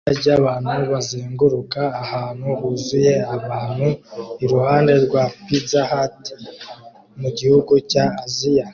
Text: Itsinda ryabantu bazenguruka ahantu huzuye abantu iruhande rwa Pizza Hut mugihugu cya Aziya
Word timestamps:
Itsinda 0.03 0.19
ryabantu 0.21 0.71
bazenguruka 0.93 1.81
ahantu 2.03 2.45
huzuye 2.59 3.13
abantu 3.35 3.87
iruhande 4.43 4.93
rwa 5.05 5.23
Pizza 5.45 5.81
Hut 5.89 6.23
mugihugu 7.21 7.73
cya 7.91 8.05
Aziya 8.23 8.65